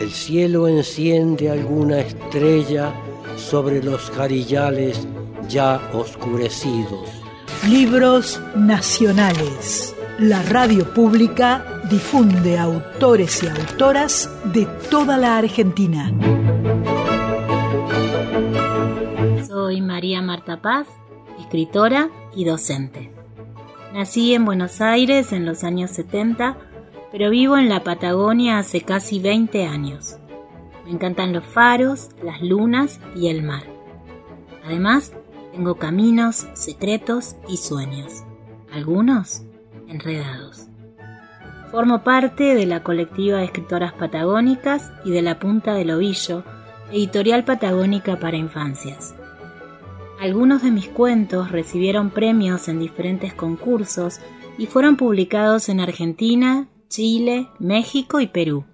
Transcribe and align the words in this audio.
El 0.00 0.10
cielo 0.10 0.68
enciende 0.68 1.50
alguna 1.50 2.00
estrella 2.00 2.92
sobre 3.36 3.82
los 3.82 4.10
jarillales 4.10 5.06
ya 5.48 5.80
oscurecidos. 5.94 7.08
Libros 7.66 8.40
nacionales. 8.54 9.94
La 10.18 10.42
radio 10.42 10.92
pública 10.92 11.82
difunde 11.90 12.58
autores 12.58 13.42
y 13.42 13.48
autoras 13.48 14.30
de 14.52 14.66
toda 14.90 15.16
la 15.16 15.38
Argentina. 15.38 16.12
Soy 19.46 19.80
María 19.80 20.20
Marta 20.20 20.60
Paz, 20.60 20.86
escritora 21.40 22.10
y 22.34 22.44
docente. 22.44 23.10
Nací 23.94 24.34
en 24.34 24.44
Buenos 24.44 24.82
Aires 24.82 25.32
en 25.32 25.46
los 25.46 25.64
años 25.64 25.90
70, 25.92 26.56
pero 27.16 27.30
vivo 27.30 27.56
en 27.56 27.70
la 27.70 27.82
Patagonia 27.82 28.58
hace 28.58 28.82
casi 28.82 29.20
20 29.20 29.64
años. 29.64 30.18
Me 30.84 30.90
encantan 30.90 31.32
los 31.32 31.46
faros, 31.46 32.10
las 32.22 32.42
lunas 32.42 33.00
y 33.14 33.28
el 33.28 33.42
mar. 33.42 33.62
Además, 34.66 35.14
tengo 35.50 35.76
caminos, 35.76 36.46
secretos 36.52 37.36
y 37.48 37.56
sueños. 37.56 38.22
Algunos 38.70 39.44
enredados. 39.88 40.66
Formo 41.70 42.04
parte 42.04 42.54
de 42.54 42.66
la 42.66 42.82
colectiva 42.82 43.38
de 43.38 43.46
escritoras 43.46 43.94
patagónicas 43.94 44.92
y 45.06 45.10
de 45.10 45.22
la 45.22 45.38
Punta 45.38 45.72
del 45.72 45.92
Ovillo, 45.92 46.44
editorial 46.92 47.46
patagónica 47.46 48.20
para 48.20 48.36
infancias. 48.36 49.14
Algunos 50.20 50.62
de 50.62 50.70
mis 50.70 50.88
cuentos 50.88 51.50
recibieron 51.50 52.10
premios 52.10 52.68
en 52.68 52.78
diferentes 52.78 53.32
concursos 53.32 54.20
y 54.58 54.66
fueron 54.66 54.98
publicados 54.98 55.70
en 55.70 55.80
Argentina, 55.80 56.68
Chile, 56.88 57.48
México 57.58 58.20
y 58.20 58.28
Perú. 58.28 58.64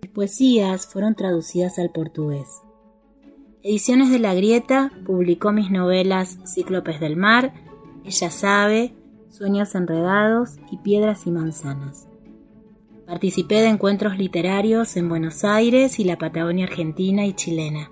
Mis 0.00 0.10
poesías 0.10 0.86
fueron 0.86 1.14
traducidas 1.14 1.78
al 1.78 1.90
portugués. 1.90 2.62
Ediciones 3.62 4.10
de 4.10 4.18
la 4.18 4.34
Grieta 4.34 4.90
publicó 5.04 5.52
mis 5.52 5.70
novelas 5.70 6.38
Cíclopes 6.46 6.98
del 6.98 7.16
Mar, 7.16 7.52
Ella 8.04 8.30
sabe, 8.30 8.94
Sueños 9.30 9.74
enredados 9.74 10.56
y 10.70 10.78
Piedras 10.78 11.26
y 11.26 11.30
manzanas. 11.30 12.08
Participé 13.06 13.56
de 13.56 13.68
encuentros 13.68 14.16
literarios 14.16 14.96
en 14.96 15.10
Buenos 15.10 15.44
Aires 15.44 16.00
y 16.00 16.04
la 16.04 16.16
Patagonia 16.16 16.64
argentina 16.64 17.26
y 17.26 17.34
chilena. 17.34 17.90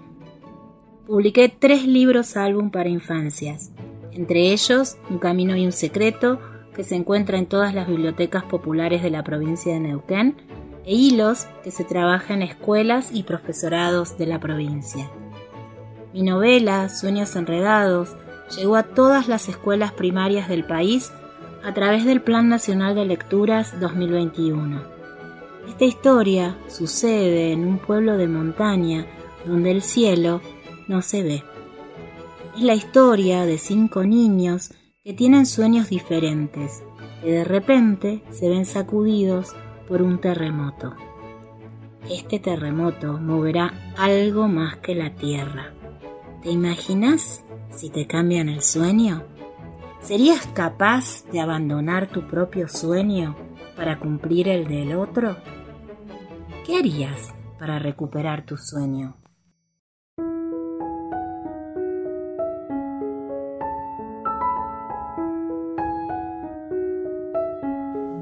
Publiqué 1.07 1.49
tres 1.51 1.87
libros 1.87 2.37
álbum 2.37 2.71
para 2.71 2.89
infancias, 2.89 3.73
entre 4.13 4.53
ellos 4.53 4.97
Un 5.11 5.19
Camino 5.19 5.55
y 5.55 5.67
un 5.67 5.73
Secreto, 5.73 6.41
que 6.77 6.85
se 6.85 6.95
encuentra 6.95 7.39
en 7.39 7.47
todas 7.47 7.75
las 7.75 7.89
bibliotecas 7.89 8.45
populares 8.45 9.03
de 9.03 9.09
la 9.09 9.25
provincia 9.25 9.73
de 9.73 9.81
Neuquén, 9.81 10.37
e 10.85 10.95
Hilos, 10.95 11.47
que 11.65 11.71
se 11.71 11.85
trabaja 11.85 12.35
en 12.35 12.43
escuelas 12.43 13.09
y 13.13 13.23
profesorados 13.23 14.19
de 14.19 14.27
la 14.27 14.39
provincia. 14.39 15.11
Mi 16.13 16.23
novela, 16.23 16.91
Sueños 16.91 17.35
Enredados, 17.35 18.15
llegó 18.57 18.77
a 18.77 18.83
todas 18.83 19.27
las 19.27 19.49
escuelas 19.49 19.93
primarias 19.93 20.49
del 20.51 20.65
país 20.65 21.11
a 21.65 21.73
través 21.73 22.05
del 22.05 22.21
Plan 22.21 22.49
Nacional 22.49 22.95
de 22.95 23.07
Lecturas 23.07 23.81
2021. 23.81 24.83
Esta 25.69 25.85
historia 25.85 26.57
sucede 26.69 27.53
en 27.53 27.67
un 27.67 27.79
pueblo 27.79 28.19
de 28.19 28.29
montaña 28.29 29.07
donde 29.47 29.71
el 29.71 29.83
cielo 29.83 30.43
no 30.89 31.01
se 31.01 31.23
ve. 31.23 31.43
Es 32.55 32.63
la 32.63 32.75
historia 32.75 33.47
de 33.47 33.59
cinco 33.59 34.05
niños 34.05 34.73
que 35.07 35.15
tienen 35.15 35.47
sueños 35.47 35.89
diferentes, 35.89 36.83
que 37.23 37.31
de 37.31 37.45
repente 37.45 38.25
se 38.31 38.49
ven 38.49 38.67
sacudidos 38.67 39.55
por 39.87 40.03
un 40.03 40.21
terremoto. 40.21 40.95
Este 42.11 42.41
terremoto 42.41 43.13
moverá 43.13 43.73
algo 43.97 44.49
más 44.49 44.79
que 44.79 44.97
la 44.97 45.15
tierra. 45.15 45.73
¿Te 46.43 46.51
imaginas 46.51 47.45
si 47.71 47.89
te 47.89 48.09
cambian 48.09 48.49
el 48.49 48.63
sueño? 48.63 49.23
¿Serías 50.01 50.45
capaz 50.49 51.25
de 51.31 51.39
abandonar 51.39 52.09
tu 52.09 52.27
propio 52.27 52.67
sueño 52.67 53.37
para 53.77 54.01
cumplir 54.01 54.49
el 54.49 54.67
del 54.67 54.97
otro? 54.97 55.37
¿Qué 56.67 56.79
harías 56.79 57.33
para 57.61 57.79
recuperar 57.79 58.45
tu 58.45 58.57
sueño? 58.57 59.15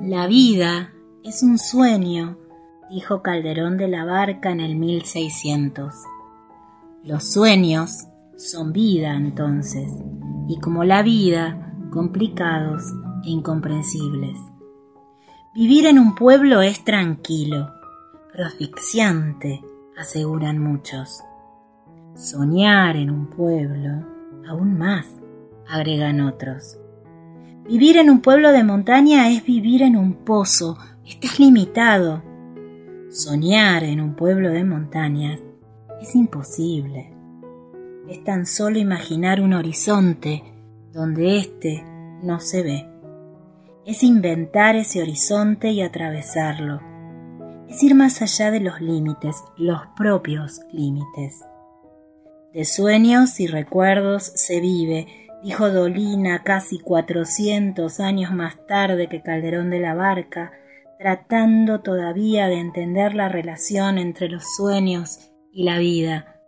La 0.07 0.27
vida 0.27 0.93
es 1.23 1.43
un 1.43 1.57
sueño, 1.57 2.37
dijo 2.91 3.23
Calderón 3.23 3.79
de 3.79 3.89
la 3.89 4.05
Barca 4.05 4.51
en 4.51 4.61
el 4.61 4.77
1600. 4.77 5.95
Los 7.03 7.33
sueños 7.33 8.05
son 8.37 8.75
vida 8.75 9.15
entonces, 9.15 9.91
y 10.47 10.61
como 10.61 10.85
la 10.85 11.03
vida, 11.03 11.75
complicados 11.91 12.83
e 13.25 13.31
incomprensibles. 13.31 14.39
Vivir 15.55 15.87
en 15.87 15.99
un 15.99 16.15
pueblo 16.15 16.61
es 16.61 16.85
tranquilo, 16.85 17.73
pero 18.31 18.45
asfixiante, 18.45 19.65
aseguran 19.97 20.59
muchos. 20.59 21.23
Soñar 22.15 22.97
en 22.97 23.09
un 23.09 23.31
pueblo, 23.31 24.07
aún 24.47 24.77
más, 24.77 25.07
agregan 25.67 26.21
otros. 26.21 26.77
Vivir 27.67 27.97
en 27.97 28.11
un 28.11 28.21
pueblo 28.21 28.53
de 28.53 28.63
montaña 28.63 29.31
es 29.31 29.43
vivir 29.43 29.83
en 29.83 29.97
un 29.97 30.13
pozo, 30.13 30.77
estás 31.07 31.39
limitado. 31.41 32.23
Soñar 33.11 33.85
en 33.85 34.03
un 34.03 34.15
pueblo 34.15 34.51
de 34.51 34.65
montaña 34.65 35.39
es 35.99 36.15
imposible. 36.15 37.11
Es 38.07 38.23
tan 38.23 38.45
solo 38.45 38.79
imaginar 38.79 39.41
un 39.41 39.55
horizonte 39.55 40.43
donde 40.93 41.39
éste 41.39 41.83
no 42.23 42.39
se 42.39 42.63
ve. 42.63 42.87
Es 43.87 44.03
inventar 44.03 44.77
ese 44.77 45.01
horizonte 45.01 45.71
y 45.71 45.81
atravesarlo. 45.81 46.83
Es 47.67 47.83
ir 47.83 47.95
más 47.95 48.21
allá 48.21 48.51
de 48.51 48.61
los 48.61 48.83
límites, 48.83 49.43
los 49.57 49.81
propios 49.97 50.61
límites. 50.71 51.41
De 52.53 52.67
sueños 52.67 53.41
y 53.41 53.47
recuerdos 53.47 54.23
se 54.23 54.61
vive 54.61 55.07
dijo 55.45 55.71
Dolina 55.71 56.43
casi 56.43 56.79
cuatrocientos 56.79 58.01
años 58.01 58.33
más 58.33 58.67
tarde 58.67 59.09
que 59.09 59.21
Calderón 59.21 59.69
de 59.69 59.79
la 59.79 59.95
Barca, 59.95 60.53
tratando 60.99 61.83
todavía 61.83 62.49
de 62.49 62.59
entender 62.59 63.15
la 63.15 63.29
relación 63.29 63.99
entre 63.99 64.31
los 64.31 64.43
sueños 64.57 65.31
y 65.53 65.65
la 65.65 65.79
vida. 65.79 66.41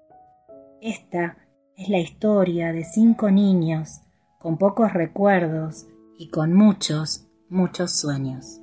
Esta 0.81 1.37
es 1.77 1.91
la 1.91 1.99
historia 1.99 2.73
de 2.73 2.85
cinco 2.85 3.31
niños 3.31 4.01
con 4.39 4.57
pocos 4.57 4.95
recuerdos 4.95 5.87
y 6.19 6.31
con 6.31 6.55
muchos, 6.55 7.29
muchos 7.51 7.99
sueños. 7.99 8.63